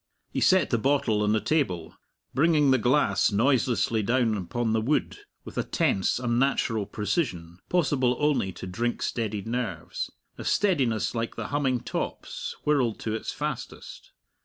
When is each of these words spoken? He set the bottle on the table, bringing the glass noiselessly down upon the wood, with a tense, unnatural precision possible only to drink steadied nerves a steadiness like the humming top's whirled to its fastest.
He 0.31 0.41
set 0.41 0.71
the 0.71 0.79
bottle 0.79 1.21
on 1.21 1.31
the 1.31 1.39
table, 1.39 1.95
bringing 2.33 2.71
the 2.71 2.79
glass 2.79 3.31
noiselessly 3.31 4.01
down 4.01 4.35
upon 4.35 4.73
the 4.73 4.81
wood, 4.81 5.19
with 5.45 5.59
a 5.59 5.63
tense, 5.63 6.17
unnatural 6.17 6.87
precision 6.87 7.59
possible 7.69 8.17
only 8.19 8.51
to 8.53 8.65
drink 8.65 9.03
steadied 9.03 9.47
nerves 9.47 10.09
a 10.39 10.43
steadiness 10.43 11.13
like 11.13 11.35
the 11.35 11.49
humming 11.49 11.81
top's 11.81 12.55
whirled 12.65 12.97
to 13.01 13.13
its 13.13 13.31
fastest. 13.31 14.11